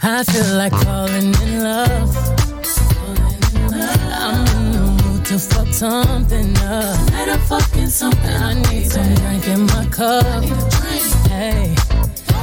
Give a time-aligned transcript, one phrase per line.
[0.00, 2.16] I feel like falling in love.
[4.14, 7.10] I'm in the mood to fuck something up.
[7.10, 8.30] Let a fucking something.
[8.30, 10.24] I need some drink in my cup.
[11.28, 11.74] Hey,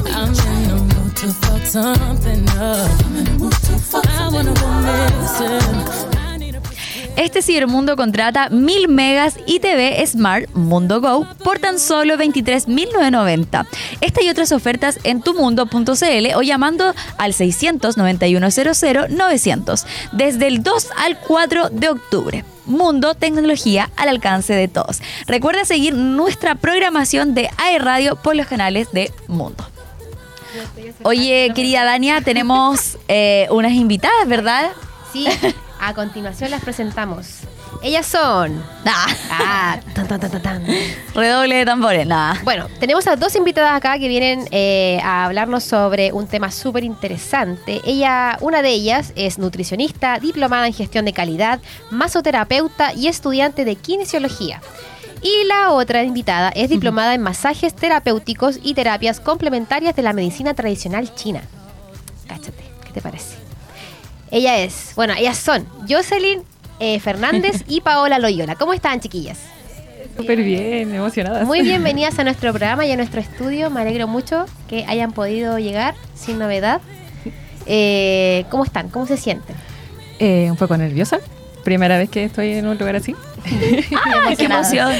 [0.05, 3.05] I'm in the mood to fuck something up.
[3.05, 5.98] I'm in the mood to fuck I wanna go missing.
[7.19, 13.67] Este cibermundo contrata 1000 megas y TV Smart Mundo Go por tan solo 23.990.
[13.99, 18.47] Esta y otras ofertas en tumundo.cl o llamando al 691
[19.09, 22.45] 900 desde el 2 al 4 de octubre.
[22.65, 25.01] Mundo Tecnología al alcance de todos.
[25.27, 29.67] Recuerda seguir nuestra programación de AE Radio por los canales de Mundo.
[31.03, 34.69] Oye, querida Dania, tenemos eh, unas invitadas, ¿verdad?
[35.11, 35.27] Sí,
[35.79, 37.39] a continuación las presentamos.
[37.81, 38.63] Ellas son.
[38.85, 40.65] Ah, Ah, tan, tan, tan, tan, tan.
[41.15, 42.39] redoble de tambores, nada.
[42.43, 46.83] Bueno, tenemos a dos invitadas acá que vienen eh, a hablarnos sobre un tema súper
[46.83, 47.81] interesante.
[47.85, 51.59] Ella, una de ellas es nutricionista, diplomada en gestión de calidad,
[51.91, 54.61] masoterapeuta y estudiante de kinesiología.
[55.21, 60.53] Y la otra invitada es diplomada en masajes terapéuticos y terapias complementarias de la medicina
[60.53, 61.41] tradicional china.
[62.27, 63.38] Cáchate, ¿qué te parece?
[64.31, 66.41] Ella es, bueno, ellas son Jocelyn
[66.79, 68.55] eh, Fernández y Paola Loyola.
[68.55, 69.39] ¿Cómo están, chiquillas?
[70.15, 71.47] Súper bien, emocionadas.
[71.47, 73.69] Muy bienvenidas a nuestro programa y a nuestro estudio.
[73.69, 76.81] Me alegro mucho que hayan podido llegar sin novedad.
[77.65, 78.89] Eh, ¿Cómo están?
[78.89, 79.55] ¿Cómo se sienten?
[80.19, 81.19] Eh, un poco nerviosa.
[81.63, 83.15] Primera vez que estoy en un lugar así.
[84.27, 84.91] ¡Ay, qué emoción!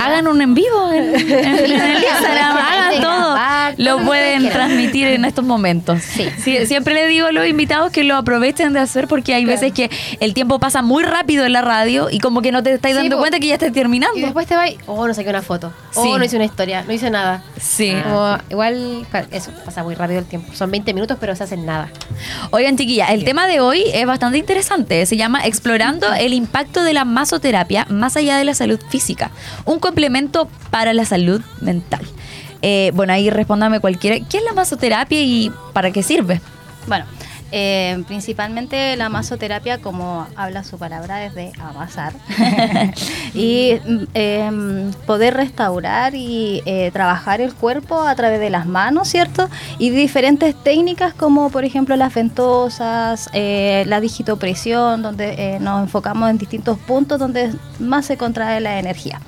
[0.00, 1.72] Hagan un en vivo en, en- en el
[2.04, 3.32] Instagram, hagan todo.
[3.78, 6.00] Lo pueden transmitir en estos momentos.
[6.02, 6.28] Sí.
[6.42, 9.72] Sí, Siempre le digo a los invitados que lo aprovechen de hacer porque hay veces
[9.72, 12.94] que el tiempo pasa muy rápido en la radio y como que no te estáis
[12.94, 13.20] Sí, dando po.
[13.22, 14.16] cuenta que ya estás terminando.
[14.18, 15.72] Y después te vas, oh, no saqué una foto.
[15.94, 16.84] Oh, no hice una historia.
[16.86, 17.42] No hice nada.
[17.60, 17.92] Sí.
[18.02, 20.52] Como, igual, eso, pasa muy rápido el tiempo.
[20.54, 21.88] Son 20 minutos, pero se hacen nada.
[22.50, 25.04] Oigan, chiquilla, el tema de hoy es bastante interesante.
[25.06, 29.30] Se llama Explorando el impacto de la masoterapia más allá de la salud física.
[29.64, 32.02] Un complemento para la salud mental.
[32.62, 34.24] Eh, bueno, ahí respóndame cualquiera.
[34.28, 36.40] ¿Qué es la masoterapia y para qué sirve?
[36.86, 37.04] Bueno,
[37.52, 42.14] eh, principalmente la masoterapia, como habla su palabra, es de amasar
[43.34, 43.78] y
[44.14, 49.50] em, poder restaurar y eh, trabajar el cuerpo a través de las manos, ¿cierto?
[49.78, 56.30] Y diferentes técnicas como por ejemplo las ventosas, eh, la digitopresión, donde eh, nos enfocamos
[56.30, 59.20] en distintos puntos donde más se contrae la energía.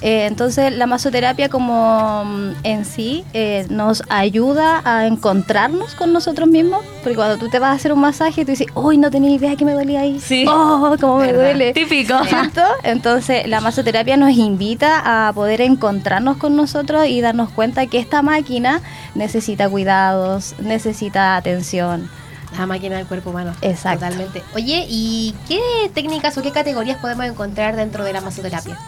[0.00, 6.48] Eh, entonces la masoterapia como mm, en sí eh, nos ayuda a encontrarnos con nosotros
[6.48, 9.30] mismos, porque cuando tú te vas a hacer un masaje tú dices, uy, no tenía
[9.30, 10.20] idea que me dolía ahí.
[10.20, 10.44] Sí.
[10.48, 11.72] Oh, cómo me duele.
[11.72, 12.14] Típico.
[12.84, 18.22] Entonces la masoterapia nos invita a poder encontrarnos con nosotros y darnos cuenta que esta
[18.22, 18.80] máquina
[19.14, 22.08] necesita cuidados, necesita atención.
[22.56, 23.52] La máquina del cuerpo humano.
[23.60, 24.06] Exacto.
[24.06, 24.42] Totalmente.
[24.54, 25.60] Oye, ¿y qué
[25.92, 28.78] técnicas o qué categorías podemos encontrar dentro de la masoterapia?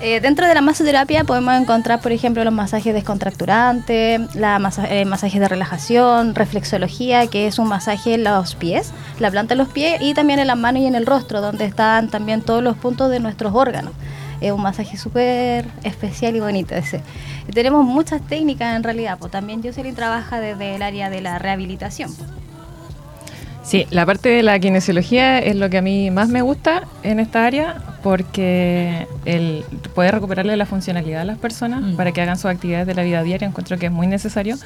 [0.00, 5.04] Eh, dentro de la masoterapia podemos encontrar, por ejemplo, los masajes descontracturantes, la masa- eh,
[5.04, 9.68] masajes de relajación, reflexología, que es un masaje en los pies, la planta de los
[9.68, 12.76] pies y también en las manos y en el rostro, donde están también todos los
[12.76, 13.92] puntos de nuestros órganos.
[14.40, 17.02] Es un masaje súper especial y bonito ese.
[17.52, 22.14] Tenemos muchas técnicas en realidad, pues también Jocelyn trabaja desde el área de la rehabilitación.
[23.68, 27.20] Sí, la parte de la kinesiología es lo que a mí más me gusta en
[27.20, 29.62] esta área porque el
[29.94, 31.96] poder recuperarle la funcionalidad a las personas Mm.
[31.96, 34.56] para que hagan sus actividades de la vida diaria encuentro que es muy necesario.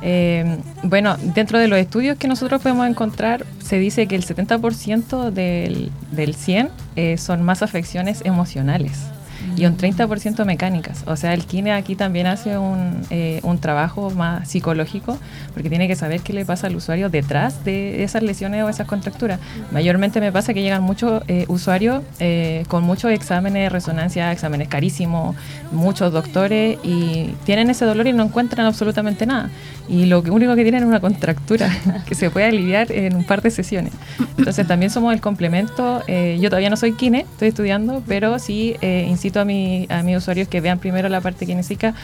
[0.00, 5.30] Eh, bueno, dentro de los estudios que nosotros podemos encontrar, se dice que el 70%
[5.30, 8.92] del, del 100 eh, son más afecciones emocionales
[9.56, 11.02] y un 30% mecánicas.
[11.06, 15.18] O sea, el kine aquí también hace un, eh, un trabajo más psicológico
[15.54, 18.86] porque tiene que saber qué le pasa al usuario detrás de esas lesiones o esas
[18.86, 19.40] contracturas.
[19.72, 24.68] Mayormente me pasa que llegan muchos eh, usuarios eh, con muchos exámenes de resonancia, exámenes
[24.68, 25.36] carísimos,
[25.72, 29.50] muchos doctores y tienen ese dolor y no encuentran absolutamente nada.
[29.88, 31.70] Y lo único que tienen es una contractura
[32.06, 33.92] que se puede aliviar en un par de sesiones.
[34.36, 36.02] Entonces también somos el complemento.
[36.06, 40.02] eh, yo todavía no soy kine, estoy estudiando, pero sí eh, incito a, mi, a
[40.02, 41.94] mis usuarios que vean primero la parte kinésica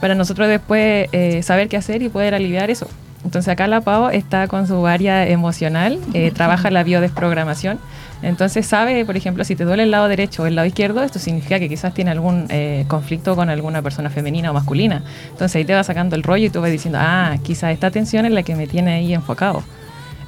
[0.00, 2.88] para nosotros después eh, saber qué hacer y poder aliviar eso.
[3.24, 7.80] Entonces acá la PAO está con su área emocional, eh, trabaja la biodesprogramación.
[8.22, 11.18] Entonces sabe, por ejemplo, si te duele el lado derecho o el lado izquierdo, esto
[11.18, 15.02] significa que quizás tiene algún eh, conflicto con alguna persona femenina o masculina.
[15.30, 18.24] Entonces ahí te va sacando el rollo y tú vas diciendo, ah, quizás esta tensión
[18.24, 19.62] es la que me tiene ahí enfocado.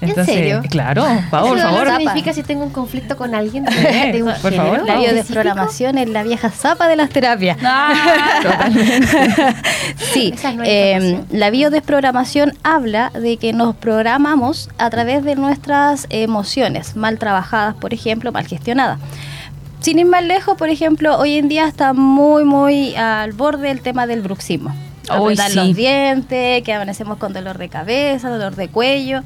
[0.00, 0.62] Entonces, serio?
[0.70, 1.88] Claro, Pau, por ¿Eso favor.
[1.88, 4.62] no significa si tengo un conflicto con alguien de, Sí, un por género?
[4.75, 4.87] favor.
[4.87, 7.58] La biodesprogramación es la vieja zapa de las terapias.
[10.12, 15.37] Sí, Esa es nueva eh, la biodesprogramación habla de que nos programamos a través de
[15.37, 18.99] nuestras emociones mal trabajadas, por ejemplo, mal gestionadas.
[19.81, 23.81] Sin ir más lejos, por ejemplo, hoy en día está muy, muy al borde el
[23.81, 24.75] tema del bruxismo.
[25.08, 25.56] Apretar sí.
[25.56, 29.23] los dientes, que amanecemos con dolor de cabeza, dolor de cuello.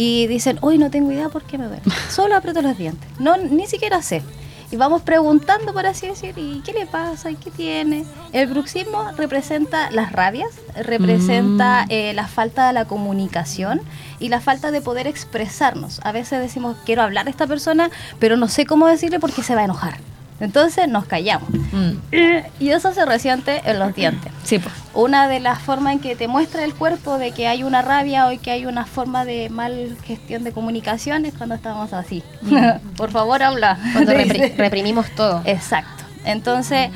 [0.00, 1.82] Y dicen, hoy no tengo idea por qué me duele.
[2.08, 3.08] Solo aprieto los dientes.
[3.18, 4.22] No, ni siquiera sé.
[4.70, 7.30] Y vamos preguntando, por así decir, ¿y qué le pasa?
[7.30, 8.04] ¿Y qué tiene?
[8.32, 11.90] El bruxismo representa las rabias, representa Mm.
[11.90, 13.80] eh, la falta de la comunicación
[14.20, 16.00] y la falta de poder expresarnos.
[16.04, 17.90] A veces decimos, quiero hablar a esta persona,
[18.20, 19.96] pero no sé cómo decirle porque se va a enojar.
[20.40, 21.48] Entonces nos callamos.
[21.50, 21.92] Mm,
[22.60, 24.32] Y eso se resiente en los dientes.
[24.44, 24.72] Sí, pues.
[24.94, 28.28] Una de las formas en que te muestra el cuerpo de que hay una rabia
[28.28, 32.22] o que hay una forma de mal gestión de comunicación es cuando estamos así.
[32.96, 33.78] Por favor, habla.
[33.92, 35.42] Cuando repri- reprimimos todo.
[35.44, 36.04] Exacto.
[36.24, 36.90] Entonces,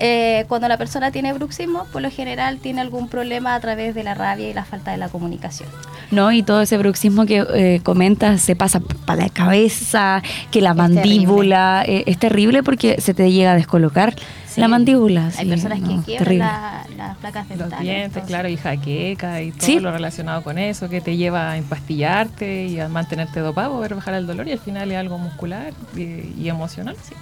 [0.00, 4.02] eh, cuando la persona tiene bruxismo, por lo general tiene algún problema a través de
[4.02, 5.68] la rabia y la falta de la comunicación.
[6.10, 10.74] No, y todo ese bruxismo que eh, comentas se pasa para la cabeza, que la
[10.74, 14.14] mandíbula eh, es terrible porque se te llega a descolocar
[14.54, 14.60] Sí.
[14.60, 15.26] la mandíbula.
[15.26, 16.44] Hay sí, personas que no, quiebran terrible.
[16.44, 17.80] la- las placas Los dentales.
[17.82, 19.80] dientes, entonces- claro, y jaqueca y todo Sí.
[19.80, 24.14] lo relacionado con eso, que te lleva a empastillarte y a mantenerte dopado, ver bajar
[24.14, 26.96] el dolor y al final es algo muscular y, y emocional.
[27.08, 27.14] sí.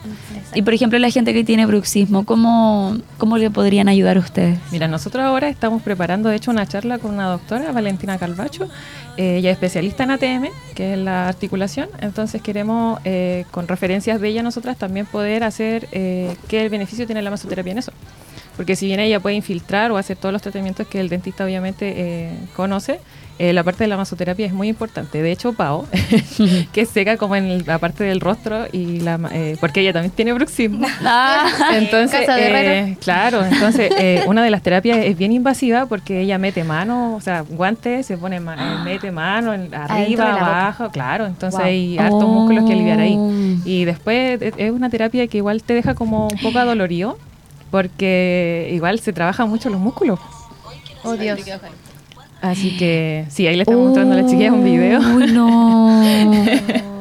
[0.55, 4.58] Y por ejemplo, la gente que tiene bruxismo, ¿cómo, cómo le podrían ayudar a ustedes?
[4.70, 8.69] Mira, nosotros ahora estamos preparando, de hecho, una charla con una doctora, Valentina Calvacho.
[9.17, 11.88] Eh, ella es especialista en ATM, que es la articulación.
[12.00, 17.21] Entonces queremos, eh, con referencias de ella, nosotras también poder hacer eh, qué beneficio tiene
[17.24, 17.92] la masoterapia en eso.
[18.56, 21.94] Porque si bien ella puede infiltrar o hacer todos los tratamientos que el dentista obviamente
[21.96, 23.00] eh, conoce,
[23.42, 25.20] eh, la parte de la masoterapia es muy importante.
[25.20, 25.86] De hecho, Pau,
[26.72, 30.12] que seca como en el- la parte del rostro, y la, eh, porque ella también
[30.12, 30.86] tiene bruxismo.
[31.04, 33.90] Ah, Entonces, eh, claro, entonces
[34.26, 38.16] una de las terapias es bien invasiva porque ella mete mano, o sea, guantes, se
[38.16, 41.66] pone ma- mete mano en- arriba, abajo, claro, entonces Wow.
[41.68, 43.16] hay hartos músculos que aliviar ahí.
[43.18, 43.30] Oh.
[43.64, 47.18] Y después es es una terapia que igual te deja como un poco adolorido
[47.70, 50.20] porque igual se trabajan mucho los músculos.
[51.04, 51.40] Oh, Dios.
[52.42, 55.00] Así que sí, ahí le estamos mostrando a las chiquillas un video.
[55.00, 56.02] Uy, no.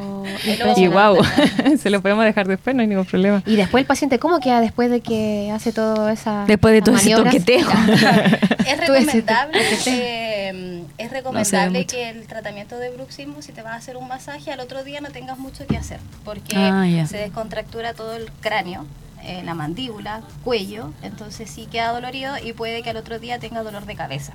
[0.75, 1.17] Y wow,
[1.79, 3.43] se lo podemos dejar después, no hay ningún problema.
[3.45, 6.95] Y después el paciente, ¿cómo queda después de que hace todo esa Después de todo
[6.95, 7.33] ese maniobras?
[7.35, 7.67] toqueteo.
[8.67, 13.97] Es recomendable, eh, es recomendable que el tratamiento de bruxismo, si te vas a hacer
[13.97, 18.15] un masaje, al otro día no tengas mucho que hacer, porque Ah, se descontractura todo
[18.15, 18.85] el cráneo,
[19.23, 23.61] eh, la mandíbula, cuello, entonces sí queda dolorido y puede que al otro día tenga
[23.61, 24.33] dolor de cabeza.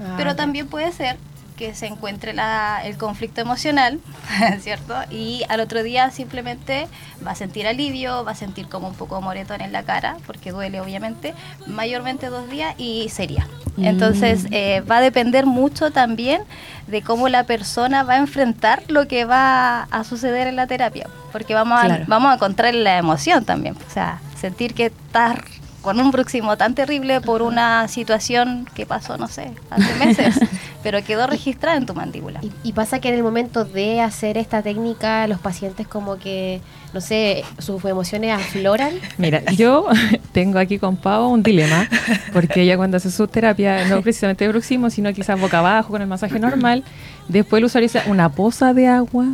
[0.00, 1.16] Ah, Pero también puede ser
[1.56, 3.98] que se encuentre la- el conflicto emocional,
[4.60, 4.94] ¿cierto?
[5.10, 6.86] Y al otro día simplemente
[7.26, 10.52] va a sentir alivio, va a sentir como un poco moretón en la cara, porque
[10.52, 11.34] duele obviamente,
[11.66, 13.48] mayormente dos días y sería.
[13.76, 14.48] Entonces Mm.
[14.52, 16.42] eh, va a depender mucho también
[16.86, 21.08] de cómo la persona va a enfrentar lo que va a suceder en la terapia,
[21.32, 22.04] porque vamos a, Claro.
[22.06, 25.38] vamos a encontrar la emoción también, o sea, sentir que estás
[25.82, 30.40] con un bruxismo tan terrible por una situación que pasó, no sé, hace meses,
[30.82, 32.40] pero quedó registrada en tu mandíbula.
[32.42, 36.60] Y, y pasa que en el momento de hacer esta técnica, los pacientes como que,
[36.92, 38.92] no sé, sus emociones afloran.
[39.18, 39.86] Mira, yo
[40.32, 41.88] tengo aquí con Pau un dilema,
[42.32, 46.02] porque ella cuando hace su terapia, no precisamente de bruxismo, sino quizás boca abajo con
[46.02, 46.82] el masaje normal,
[47.28, 49.26] después el usuario una poza de agua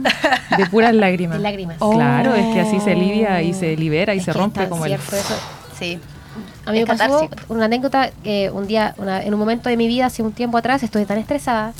[0.57, 1.39] de puras lágrimas.
[1.39, 1.79] De lágrimas.
[1.79, 4.93] Claro, es que así se alivia y se libera y Es se rompe como el...
[4.93, 5.35] cierto eso.
[5.79, 5.99] Sí.
[6.67, 7.19] A mí me pasó
[7.49, 10.57] una anécdota, eh, un día, una- en un momento de mi vida, hace un tiempo
[10.59, 11.73] atrás, estuve tan estresada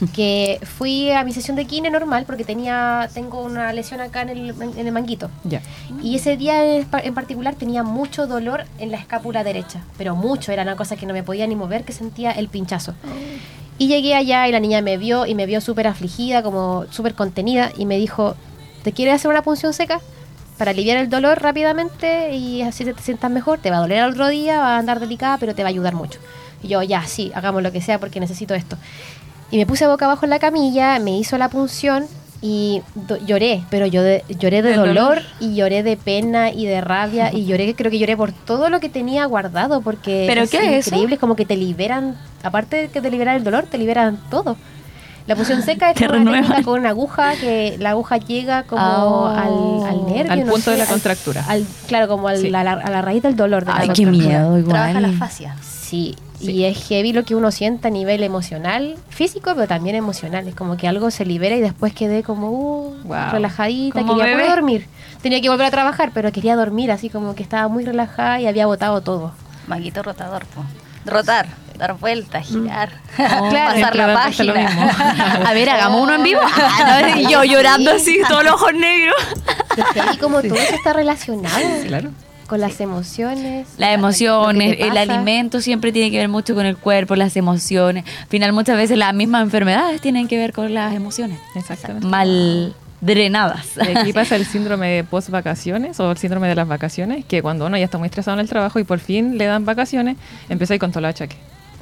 [0.14, 4.28] que fui a mi sesión de kine normal porque tenía tengo una lesión acá en
[4.28, 5.28] el, en el manguito.
[6.02, 10.14] Y ese día en pa- en particular tenía mucho dolor en la escápula derecha, pero
[10.14, 12.94] mucho, era una cosa que no me podía ni mover, que sentía el pinchazo.
[13.76, 17.14] Y llegué allá y la niña me vio y me vio súper afligida, como súper
[17.14, 18.34] contenida, y me dijo,
[18.84, 20.00] ¿te quieres hacer una punción seca?
[20.58, 24.10] Para aliviar el dolor rápidamente y así te, sientas mejor, te va a doler al
[24.10, 26.18] otro día, va a andar delicada, pero te va a ayudar mucho.
[26.62, 28.76] Y yo, ya, sí, hagamos lo que sea porque necesito esto.
[29.50, 32.06] Y me puse boca abajo en la camilla, me hizo la punción
[32.42, 32.82] y
[33.26, 35.22] lloré, pero yo de- lloré de ¿De dolor, dolor?
[35.40, 38.78] y lloré de pena y de rabia y lloré, creo que lloré por todo lo
[38.78, 40.90] que tenía guardado porque ¿Pero es qué es eso?
[40.90, 44.18] increíble, es como que te liberan, aparte de que te liberan el dolor, te liberan
[44.30, 44.56] todo.
[45.28, 48.64] La punción seca es Te como una técnica con una aguja que la aguja llega
[48.64, 49.44] como Ah.
[49.44, 51.44] al, al nervio, Al no punto sé, de la contractura.
[51.46, 52.48] al- claro, como al- Sí.
[52.52, 53.64] a, la, a la raíz del dolor.
[53.64, 54.28] De la Ay, qué contractura.
[54.40, 54.72] miedo, igual.
[54.74, 55.54] Trabaja la fascia.
[55.62, 60.46] Sí, y es heavy lo que uno siente a nivel emocional, físico, pero también emocional.
[60.48, 63.30] Es como que algo se libera y después quedé como uh, Wow.
[63.32, 64.32] relajadita, quería bebé.
[64.34, 64.86] poder dormir.
[65.22, 68.46] Tenía que volver a trabajar, pero quería dormir, así como que estaba muy relajada y
[68.46, 69.32] había botado todo.
[69.66, 70.62] Maguito rotador, po.
[71.06, 71.46] rotar,
[71.78, 73.74] dar vueltas, girar, Claro.
[73.74, 75.42] pasar la página.
[75.46, 76.40] A ver, hagamos uno en vivo.
[76.42, 79.16] Ah, no, y yo llorando así, todos los ojos negros.
[79.94, 81.56] Heavy como todo eso está relacionado
[81.86, 82.10] Claro.
[82.48, 83.66] con las emociones.
[83.78, 88.04] Las emociones, el alimento siempre tiene que ver mucho con el cuerpo, las emociones.
[88.22, 91.38] Al final muchas veces las mismas enfermedades tienen que ver con las emociones.
[91.54, 92.06] Exactamente.
[92.08, 93.66] Mal drenadas.
[93.76, 97.42] Y aquí pasa el síndrome de post vacaciones o el síndrome de las vacaciones, que
[97.42, 100.16] cuando uno ya está muy estresado en el trabajo y por fin le dan vacaciones,
[100.48, 101.36] empieza ahí con todo el achaque.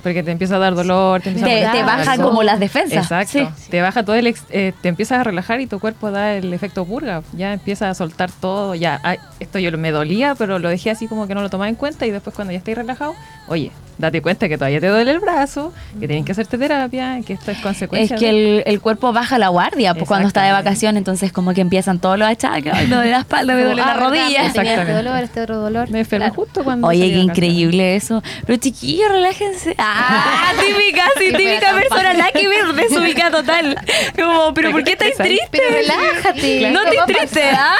[0.06, 1.72] Porque te empieza a dar dolor, te empieza a Te, Verdad,
[2.04, 2.22] te eso.
[2.22, 3.02] como las defensas.
[3.02, 3.52] Exacto.
[3.56, 3.70] Sí.
[3.70, 4.28] Te baja todo el.
[4.28, 7.22] ex- eh, te empiezas a relajar y tu cuerpo da el efecto purga.
[7.32, 8.76] Ya empieza a soltar todo.
[8.76, 11.68] Ya, ay, esto yo me dolía, pero lo dejé así como que no lo tomaba
[11.68, 12.06] en cuenta.
[12.06, 13.16] Y después, cuando ya estáis relajado,
[13.48, 17.32] oye, date cuenta que todavía te duele el brazo, que tienes que hacerte terapia, que
[17.34, 18.16] esto es Es consecuencia.
[18.16, 21.54] que de- el, el cuerpo baja la guardia pues, cuando está de vacaciones, entonces como
[21.54, 24.08] que empiezan todos los achaques, lo de la espalda, me duele Ah, la ¿verdad?
[24.08, 24.24] rodilla.
[24.26, 24.92] Tenía este Exactamente.
[24.92, 25.90] dolor, este otro dolor.
[25.90, 26.34] Me enfermé Claro.
[26.42, 26.86] justo cuando.
[26.88, 28.22] Oye, qué de increíble eso.
[28.46, 29.74] Pero chiquillos, relájense.
[29.78, 33.76] Ah, típica, sí, típica persona, nada que ver, desubicada total.
[34.16, 35.48] Como, pero ¿por qué estáis triste?
[35.50, 36.70] Pero relájate.
[36.70, 37.76] No ¿Cómo te triste, ¿ah?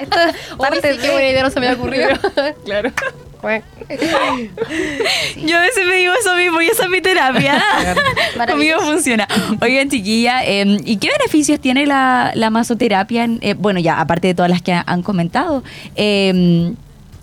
[0.00, 0.16] Esto,
[0.58, 2.08] Hoy sí, qué buena idea no se me ocurrió.
[2.64, 2.90] Claro.
[5.36, 7.62] Yo a veces me digo eso mismo y esa es mi terapia.
[8.48, 9.26] Conmigo funciona.
[9.60, 13.24] Oigan, chiquilla, eh, ¿y qué beneficios tiene la, la masoterapia?
[13.24, 15.62] en- eh, bueno, ya, aparte de todas las que ha- han comentado,
[15.96, 16.72] eh,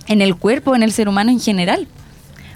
[0.07, 1.87] en el cuerpo, en el ser humano en general.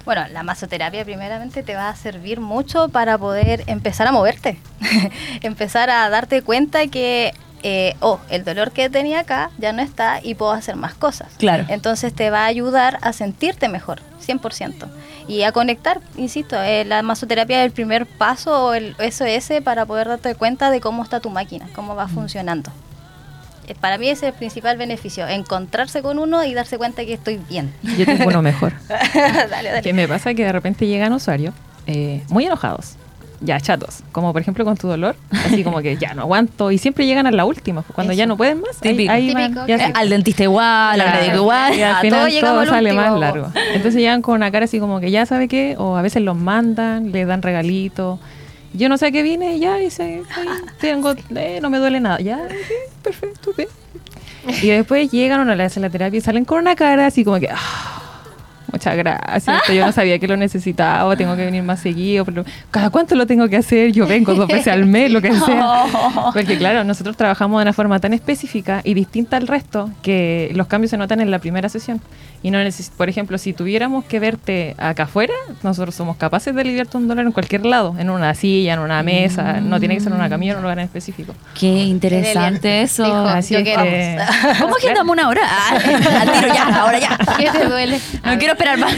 [0.04, 4.58] Bueno, la masoterapia primeramente te va a servir mucho para poder empezar a moverte,
[5.40, 7.32] empezar a darte cuenta que,
[7.66, 11.28] eh, oh, el dolor que tenía acá ya no está y puedo hacer más cosas.
[11.38, 11.64] Claro.
[11.68, 14.86] Entonces te va a ayudar a sentirte mejor, 100%.
[15.28, 19.86] Y a conectar, insisto, eh, la masoterapia es el primer paso o el SOS para
[19.86, 22.70] poder darte cuenta de cómo está tu máquina, cómo va funcionando.
[23.66, 27.14] Eh, Para mí ese es el principal beneficio, encontrarse con uno y darse cuenta que
[27.14, 27.72] estoy bien.
[27.96, 28.74] Yo tengo uno mejor.
[28.88, 29.80] dale, dale.
[29.80, 31.54] Que me pasa que de repente llegan usuarios
[31.86, 32.96] eh, muy enojados,
[33.44, 36.78] ya chatos, como por ejemplo con tu dolor, así como que ya no aguanto y
[36.78, 39.12] siempre llegan a la última, pues, cuando ya no pueden más, Típico.
[39.12, 39.66] ahí, van, Típico.
[39.66, 39.92] ya sí.
[39.94, 41.74] al dentista igual, al médico igual.
[41.78, 43.10] Y al A final todo al sale último.
[43.10, 43.48] más largo.
[43.74, 46.36] Entonces llegan con una cara así como que ya sabe qué, o a veces los
[46.36, 48.18] mandan, le dan regalitos.
[48.72, 50.22] Yo no sé a qué viene, ya, y se,
[50.80, 52.18] tengo, eh, no me duele nada.
[52.20, 52.40] Ya,
[53.02, 53.60] perfecto, ok.
[54.62, 57.24] Y después llegan o no le hacen la terapia y salen con una cara así
[57.24, 58.02] como que, "Ah,
[58.74, 62.90] muchas gracias, yo no sabía que lo necesitaba, tengo que venir más seguido, pero ¿cada
[62.90, 63.92] cuánto lo tengo que hacer?
[63.92, 65.84] Yo vengo dos veces al mes, lo que sea.
[66.32, 70.66] Porque claro, nosotros trabajamos de una forma tan específica y distinta al resto que los
[70.66, 72.00] cambios se notan en la primera sesión.
[72.44, 75.32] Y no neces- por ejemplo, si tuviéramos que verte acá afuera,
[75.62, 79.02] nosotros somos capaces de aliviarte un dolor en cualquier lado, en una silla, en una
[79.02, 81.34] mesa, no tiene que ser en una camilla, en un lugar en específico.
[81.58, 83.02] Qué interesante eso.
[83.02, 84.18] Dijo, Así yo es que...
[84.60, 85.40] ¿Cómo agendamos una hora?
[85.42, 85.70] Ah,
[86.20, 87.18] al tiro ya, ahora ya.
[87.38, 87.98] ¿Qué te duele?
[88.22, 88.94] No quiero esperar más.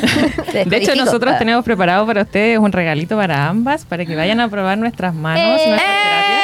[0.53, 4.49] De hecho, nosotros tenemos preparado para ustedes un regalito para ambas, para que vayan a
[4.49, 6.36] probar nuestras manos y nuestras terapias.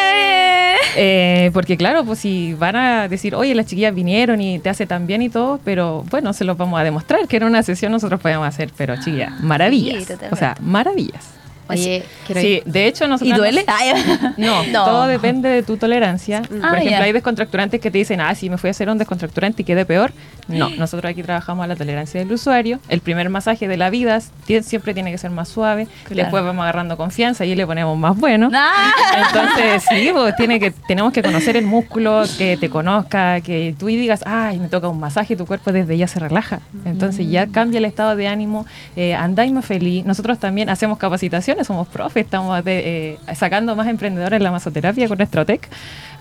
[0.96, 1.50] Eh.
[1.52, 5.06] Porque claro, pues si van a decir, oye, las chiquillas vinieron y te hace tan
[5.06, 8.20] bien y todo, pero bueno, se los vamos a demostrar que en una sesión nosotros
[8.20, 10.04] podemos hacer, pero chiquillas, maravillas.
[10.04, 11.41] Sí, o sea, maravillas.
[11.68, 13.34] Oye, quiero Sí, de hecho nosotros...
[13.34, 13.64] ¿Y duele?
[14.36, 14.84] No, No.
[14.84, 16.42] todo depende de tu tolerancia.
[16.42, 17.02] Por Ah, ejemplo, ya.
[17.02, 19.84] hay descontracturantes que te dicen, ah, si me fui a hacer un descontracturante y quedé
[19.84, 20.12] peor.
[20.48, 22.80] No, nosotros aquí trabajamos a la tolerancia del usuario.
[22.88, 24.20] El primer masaje de la vida
[24.62, 25.86] siempre tiene que ser más suave.
[26.04, 26.22] Claro.
[26.24, 28.50] Después vamos agarrando confianza y le ponemos más bueno.
[28.52, 28.92] Ah.
[29.28, 33.88] Entonces, sí, pues, tiene que, tenemos que conocer el músculo, que te conozca, que tú
[33.88, 36.60] y digas, ay, me toca un masaje, tu cuerpo desde ya se relaja.
[36.84, 38.66] Entonces ya cambia el estado de ánimo,
[38.96, 40.04] eh, andáis más feliz.
[40.04, 45.18] Nosotros también hacemos capacitaciones, somos profes, estamos eh, sacando más emprendedores en la masoterapia con
[45.18, 45.68] nuestro TEC.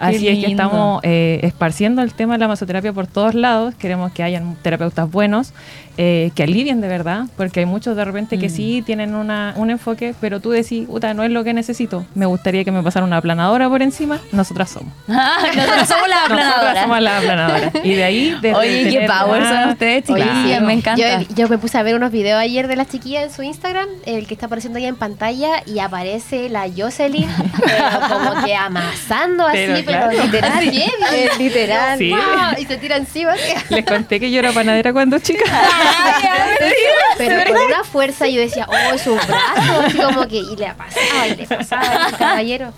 [0.01, 3.75] Así es que estamos eh, esparciendo el tema de la masoterapia por todos lados.
[3.75, 5.53] Queremos que hayan terapeutas buenos,
[5.97, 9.69] eh, que alivien de verdad, porque hay muchos de repente que sí tienen una, un
[9.69, 12.05] enfoque, pero tú decís, puta, no es lo que necesito.
[12.15, 14.19] Me gustaría que me pasara una aplanadora por encima.
[14.31, 14.93] Nosotras somos.
[15.07, 16.81] Nosotros somos la Nosotras aplanadora.
[16.81, 17.71] somos la aplanadora.
[17.83, 18.37] Y de ahí...
[18.41, 20.63] desde Oye, qué power son ustedes, Oye, sí.
[20.63, 21.21] Me encanta.
[21.21, 23.87] Yo, yo me puse a ver unos videos ayer de las chiquillas en su Instagram,
[24.05, 27.29] el que está apareciendo ahí en pantalla, y aparece la Jocelyn,
[27.65, 30.23] pero como que amasando así, pero, claro.
[30.23, 30.91] Literal, bien,
[31.37, 31.97] literal.
[31.97, 32.09] Sí.
[32.11, 33.33] Wow, y se tira encima.
[33.69, 35.43] Les conté que yo era panadera cuando chica.
[37.17, 41.27] Pero con una fuerza yo decía, oh, su brazo, así como que, y le pasaba,
[41.27, 42.73] y le pasaba, el caballero.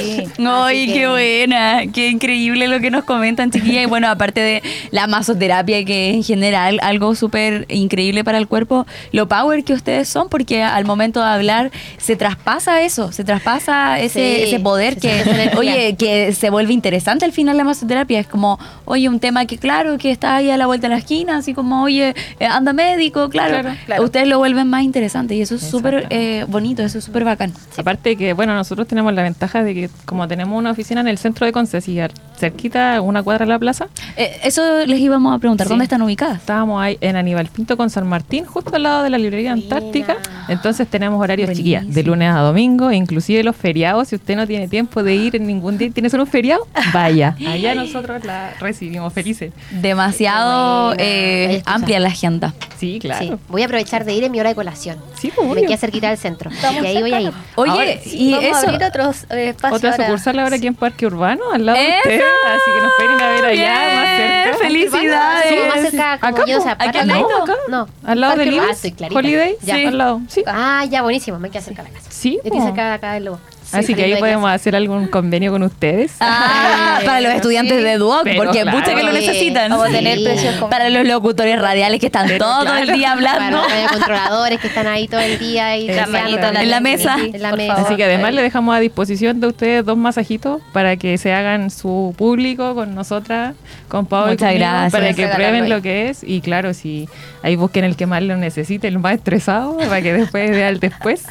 [0.00, 0.24] Sí.
[0.46, 3.82] Ay, qué que- buena, qué increíble lo que nos comentan, chiquilla.
[3.82, 8.86] Y bueno, aparte de la masoterapia, que en general algo súper increíble para el cuerpo,
[9.12, 13.98] lo power que ustedes son, porque al momento de hablar se traspasa eso, se traspasa
[14.00, 15.96] ese, Sí, ese poder que, oye,
[16.32, 18.20] se vuelve interesante al final la masoterapia.
[18.20, 20.98] Es como, oye, un tema que claro, que está ahí a la vuelta de la
[21.00, 23.60] esquina, así como, oye, eh, anda médico, claro.
[23.60, 24.04] Claro, claro.
[24.04, 27.52] Ustedes lo vuelven más interesante y eso es súper eh, bonito, eso es súper bacán.
[27.76, 31.18] Aparte que, bueno, nosotros tenemos la ventaja de que como tenemos una oficina en el
[31.18, 35.34] centro de Conces y al- cerquita, una cuadra de la plaza, Eh, eso les íbamos
[35.34, 35.70] a preguntar, Sí.
[35.70, 36.38] ¿dónde están ubicadas?
[36.38, 39.52] estábamos ahí en Aníbal Pinto con San Martín, justo al lado de la librería.
[39.52, 40.16] Antártica.
[40.48, 41.78] Entonces tenemos horarios Buenísimo.
[41.80, 45.14] chiquillas, de lunes a domingo, e inclusive los feriados, si usted no tiene tiempo de
[45.14, 47.36] ir en ningún día, tiene solo un feriado, vaya.
[47.48, 49.52] Allá nosotros la recibimos felices.
[49.70, 52.52] Demasiado eh, amplia la agenda.
[52.78, 53.24] Sí, claro.
[53.24, 54.98] Sí, voy a aprovechar de ir en mi hora de colación.
[55.18, 56.50] Sí, pues, Me queda cerquita del centro.
[56.50, 57.32] Estamos y ahí voy a ir.
[57.54, 58.56] Oye, Ahora, y Vamos eso.
[58.56, 60.04] a abrir otros eh, espacios Otra ahora.
[60.06, 61.98] sucursal ahora aquí en Parque Urbano, al lado de ¡Eso!
[62.04, 62.20] usted.
[62.48, 63.52] Así que nos pueden ir a ver allá,
[63.86, 64.58] Bien, más cerca.
[64.58, 65.48] ¡Felicidades!
[65.48, 67.28] Sí, más cerca, como Acá, yo, o sea, aquí al lado.
[67.28, 67.54] lado, acá.
[67.68, 67.88] No.
[68.04, 68.60] Al lado Parque del.
[68.60, 69.18] Ah.
[69.18, 69.74] Holiday, Ya.
[69.88, 70.20] al lado.
[70.28, 71.38] Sí, Ah, ya, buenísimo.
[71.38, 72.10] Me queda cerca de la casa.
[72.10, 72.38] sí.
[72.44, 72.66] Estoy po.
[72.66, 73.40] cerca de acá del Lobo.
[73.74, 76.12] Así que ahí podemos hacer algún convenio con ustedes.
[76.20, 77.82] Ah, para los estudiantes sí.
[77.82, 78.78] de Duoc, Pero porque claro.
[78.78, 79.72] muchas que lo necesitan.
[79.90, 82.78] Tener precios Para los locutores radiales que están Pero todo claro.
[82.78, 83.58] el día Para hablando.
[83.62, 87.16] los radiocontroladores que están ahí todo el día y En la mesa.
[87.18, 87.74] En la Por mesa.
[87.74, 87.86] favor.
[87.86, 91.70] Así que además le dejamos a disposición de ustedes dos masajitos para que se hagan
[91.70, 93.54] su público con nosotras,
[93.88, 94.92] con Pau y Muchas conmigo, gracias.
[94.92, 97.08] para que prueben lo que es y claro, si
[97.42, 100.80] ahí busquen el que más lo necesite, el más estresado, para que después vea el
[100.80, 101.24] después.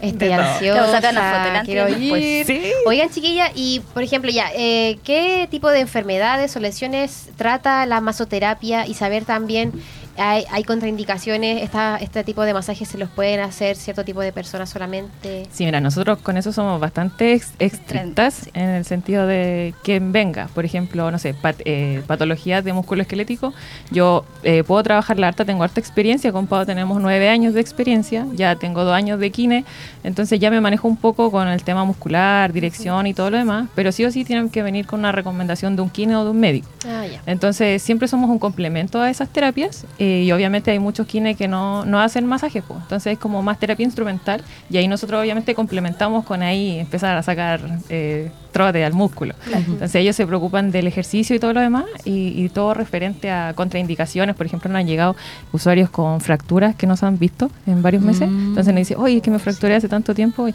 [0.00, 0.58] Estoy De todo.
[0.58, 2.22] Te voy a sacar una foto ansiosa, delante y quiero después.
[2.22, 2.46] ir.
[2.46, 2.72] Sí.
[2.86, 8.00] Oigan, chiquilla, y por ejemplo, ya, eh, ¿qué tipo de enfermedades o lesiones trata la
[8.00, 8.86] masoterapia?
[8.86, 9.72] Y saber también,
[10.18, 11.62] ¿hay, hay contraindicaciones?
[11.62, 15.46] Esta, ¿Este tipo de masajes se los pueden hacer cierto tipo de personas solamente?
[15.52, 20.48] Sí, mira, nosotros con eso somos bastante ex- estrictas en el sentido de quien venga.
[20.54, 23.52] Por ejemplo, no sé, pat- eh, patologías de músculo esquelético.
[23.90, 26.32] Yo eh, puedo trabajar la harta, tengo harta experiencia.
[26.32, 29.64] Con Pau tenemos nueve años de experiencia, ya tengo dos años de kine,
[30.04, 33.68] entonces ya me manejo un poco con el tema muscular, dirección y todo lo demás.
[33.74, 36.30] Pero sí o sí tienen que venir con una recomendación de un kine o de
[36.30, 36.68] un médico.
[36.86, 37.20] Ah, ya.
[37.26, 41.48] Entonces siempre somos un complemento a esas terapias eh, y obviamente hay muchos kines que
[41.48, 42.80] no, no hacen masajes, pues.
[42.82, 47.22] entonces es como más terapia instrumental y ahí nosotros obviamente complementamos con ahí empezar a
[47.22, 49.34] sacar eh, trote al músculo.
[49.52, 53.52] Entonces ellos se preocupan del ejercicio y todo lo demás y, y todo referente a
[53.54, 55.16] contraindicaciones, por ejemplo nos han llegado
[55.52, 58.48] usuarios con fracturas que no se han visto en varios meses, Mm.
[58.48, 60.54] entonces nos dicen, oye, es que me fracturé hace tanto tiempo y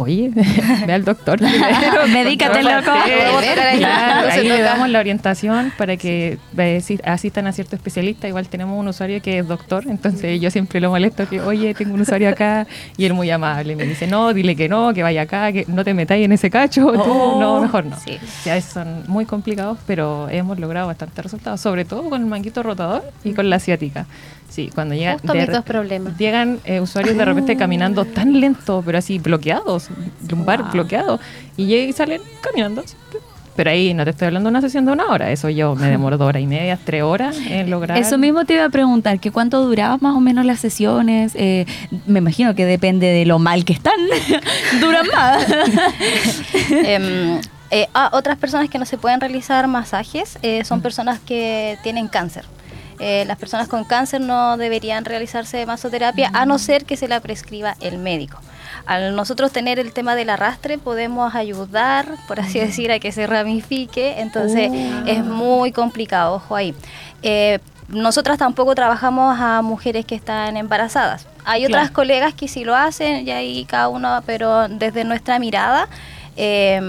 [0.00, 0.30] Oye,
[0.86, 1.38] ve al doctor.
[1.40, 2.92] primero, Medícate, loco.
[3.78, 6.38] Claro, ahí le damos la orientación para que
[6.80, 8.28] si- asistan a cierto especialista.
[8.28, 11.94] Igual tenemos un usuario que es doctor, entonces yo siempre lo molesto que, oye, tengo
[11.94, 13.74] un usuario acá y él muy amable.
[13.74, 16.48] Me dice, no, dile que no, que vaya acá, que no te metáis en ese
[16.48, 16.92] cacho.
[16.92, 17.40] tú, Oh.
[17.40, 17.96] no, mejor no.
[17.98, 18.18] Sí.
[18.44, 22.26] Sí, a veces son muy complicados, pero hemos logrado bastantes resultados, sobre todo con el
[22.28, 24.06] manguito rotador y con la asiática.
[24.48, 26.16] Sí, cuando llegan, Justo de mis dos problemas.
[26.18, 29.88] llegan eh, usuarios de repente caminando tan lento, pero así bloqueados,
[30.28, 30.72] lumbar Wow.
[30.72, 31.20] bloqueado,
[31.56, 32.82] y llegan y salen caminando.
[33.54, 35.88] Pero ahí no te estoy hablando de una sesión de una hora, eso yo me
[35.90, 37.98] demoro dos horas y media, tres horas en lograr.
[37.98, 41.32] Eso mismo te iba a preguntar, que cuánto duraba más o menos las sesiones.
[41.34, 41.66] Eh,
[42.06, 43.98] me imagino que depende de lo mal que están.
[44.80, 45.44] Duran más.
[46.70, 51.78] Em, eh, ah, otras personas que no se pueden realizar masajes eh, son personas que
[51.82, 52.44] tienen cáncer.
[53.00, 57.20] Eh, las personas con cáncer no deberían realizarse masoterapia a no ser que se la
[57.20, 58.38] prescriba el médico.
[58.86, 63.26] Al nosotros tener el tema del arrastre podemos ayudar, por así decir, a que se
[63.26, 64.70] ramifique, entonces
[65.06, 66.74] es muy complicado, ojo ahí.
[67.22, 67.58] Eh,
[67.88, 71.26] nosotras tampoco trabajamos a mujeres que están embarazadas.
[71.44, 71.94] Hay otras Claro.
[71.94, 75.88] colegas que sí lo hacen y ahí cada uno, pero desde nuestra mirada,
[76.40, 76.80] eh,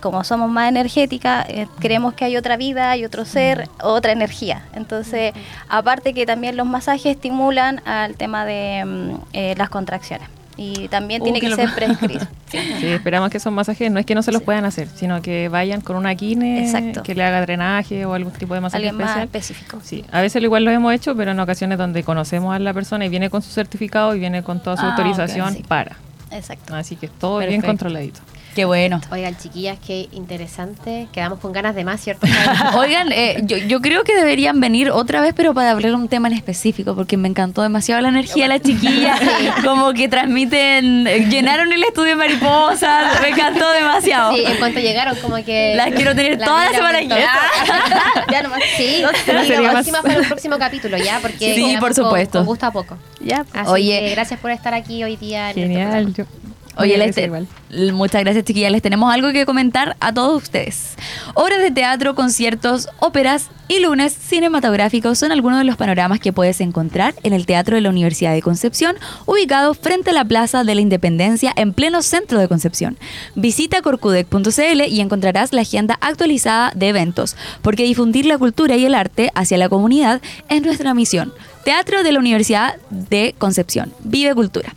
[0.00, 4.64] como somos más energéticas, eh, creemos que hay otra vida, hay otro ser, otra energía.
[4.74, 5.32] Entonces,
[5.68, 10.28] aparte que también los masajes estimulan al tema de mm, eh, las contracciones.
[10.58, 12.26] Y también Oh, tiene que ser prescrito.
[12.48, 14.44] Sí, esperamos que esos masajes no es que no se los Sí.
[14.46, 17.02] puedan hacer, sino que vayan con una quine Exacto.
[17.02, 19.24] que le haga drenaje o algún tipo de masaje Alguien más especial.
[19.24, 19.78] específico.
[19.82, 23.04] Sí, a veces igual lo hemos hecho, pero en ocasiones donde conocemos a la persona
[23.04, 25.64] y viene con su certificado y viene con toda su Ah, autorización sí.
[25.68, 25.96] para.
[26.30, 26.74] Exacto.
[26.74, 27.66] Así que todo bien Perfecto.
[27.68, 28.20] controladito.
[28.56, 29.02] Qué bueno.
[29.10, 31.08] Oigan, chiquillas, qué interesante.
[31.12, 32.26] Quedamos con ganas de más, ¿cierto?
[32.74, 36.28] Oigan, eh, yo, yo creo que deberían venir otra vez, pero para hablar un tema
[36.28, 39.20] en específico, porque me encantó demasiado la energía de las chiquillas.
[39.64, 43.20] Como que transmiten, eh, llenaron el estudio de mariposas.
[43.20, 44.34] Me encantó demasiado.
[44.34, 45.74] Sí, en cuanto llegaron, como que.
[45.76, 46.98] Las quiero tener toda la semana.
[47.12, 48.60] Ah, ya nomás.
[48.78, 49.86] Sí, sí, lo más.
[49.90, 51.18] para el próximo capítulo, ¿ya?
[51.20, 52.38] Porque Sí, por con- supuesto.
[52.38, 52.96] Con, gusto a poco.
[53.20, 53.44] Ya.
[53.52, 54.00] Así Oye.
[54.00, 55.50] que gracias por estar aquí hoy día.
[55.50, 56.12] en nuestro Genial.
[56.14, 56.45] programa.
[56.78, 58.70] Oye, les te- muchas gracias, chiquillas.
[58.70, 60.94] Les tenemos algo que comentar a todos ustedes.
[61.34, 66.60] Obras de teatro, conciertos, óperas y lunes cinematográficos son algunos de los panoramas que puedes
[66.60, 70.74] encontrar en el Teatro de la Universidad de Concepción, ubicado frente a la Plaza de
[70.74, 72.96] la Independencia en pleno centro de Concepción.
[73.34, 78.94] Visita corcudec.cl y encontrarás la agenda actualizada de eventos, porque difundir la cultura y el
[78.94, 81.32] arte hacia la comunidad es nuestra misión.
[81.64, 83.92] Teatro de la Universidad de Concepción.
[84.04, 84.72] Vive cultura.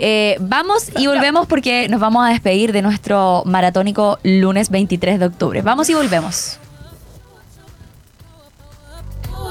[0.00, 5.26] Eh, vamos y volvemos porque nos vamos a despedir de nuestro maratónico lunes 23 de
[5.26, 5.62] octubre.
[5.62, 6.58] Vamos y volvemos.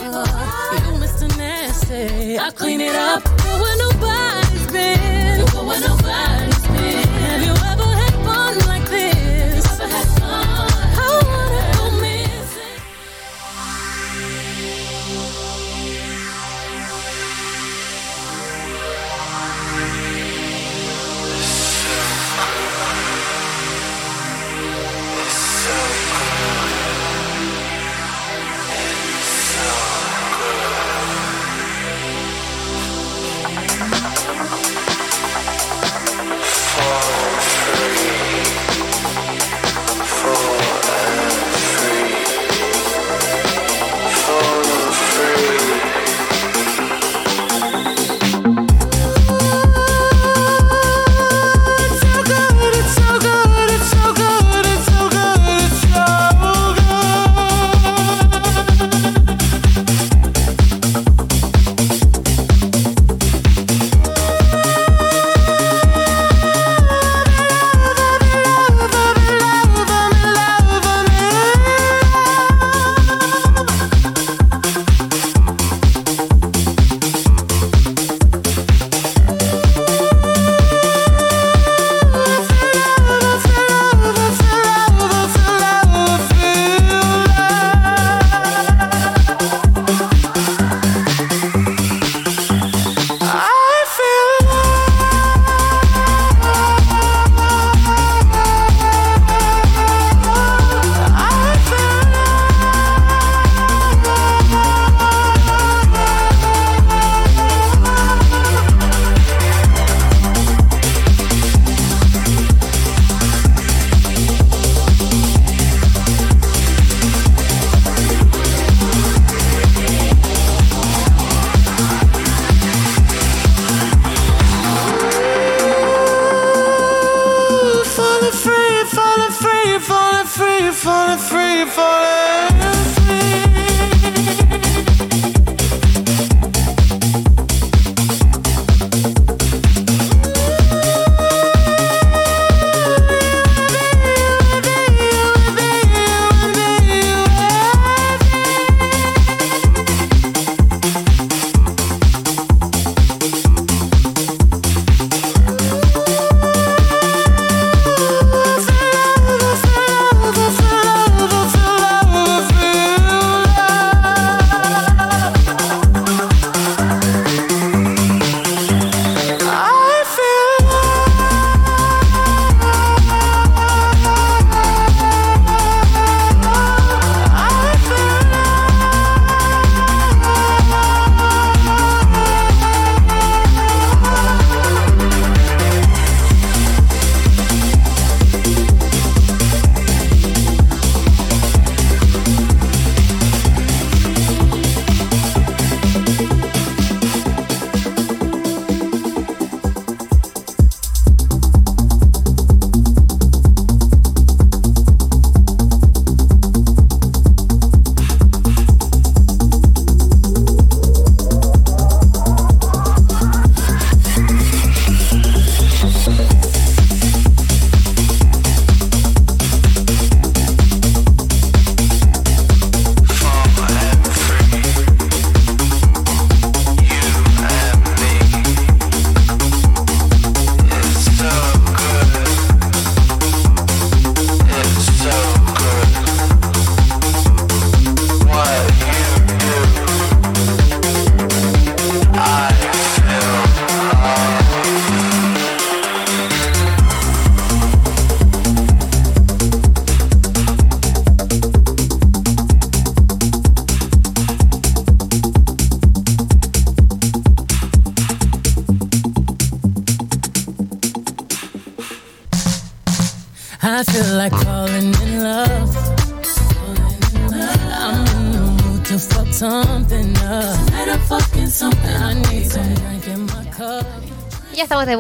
[0.05, 1.37] You Mr.
[1.37, 2.37] Nasty.
[2.37, 3.23] I clean it up.
[3.23, 5.45] Go where nobody's been.
[5.51, 6.44] Go where nobody's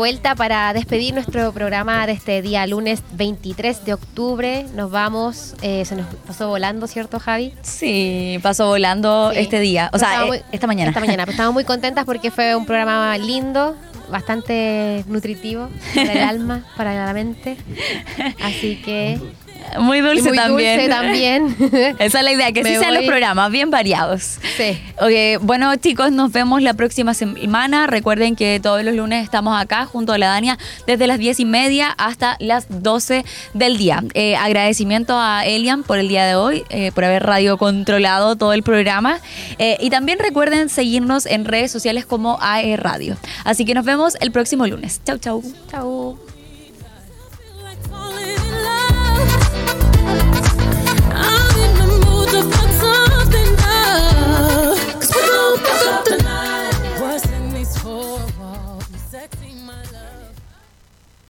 [0.05, 4.63] vuelta para despedir nuestro programa de este día lunes 23 de octubre.
[4.75, 7.55] Nos vamos, eh, se nos pasó volando, ¿cierto, Javi?
[7.63, 9.39] Sí, pasó volando Sí.
[9.39, 9.89] este día.
[9.91, 10.89] O Pero sea, eh, esta mañana.
[10.89, 11.23] Esta mañana.
[11.27, 13.75] Estamos muy contentas porque fue un programa lindo,
[14.11, 17.57] bastante nutritivo para el alma, para la mente.
[18.43, 19.19] Así que.
[19.79, 20.79] Muy dulce muy también.
[20.79, 21.95] dulce también.
[21.99, 24.37] Esa es la idea, que así sean los programas, bien variados.
[24.57, 24.81] sí.
[24.97, 27.87] Ok, bueno chicos, nos vemos la próxima semana.
[27.87, 31.45] Recuerden que todos los lunes estamos acá junto a la Dania desde las 10 y
[31.45, 34.03] media hasta las 12 del día.
[34.13, 38.53] Eh, agradecimiento a Elian por el día de hoy, eh, por haber radio controlado todo
[38.53, 39.19] el programa.
[39.59, 43.17] Eh, y también recuerden seguirnos en redes sociales como AE Radio.
[43.43, 45.01] Así que nos vemos el próximo lunes.
[45.05, 45.43] Chau, chau.
[45.69, 46.24] Chau.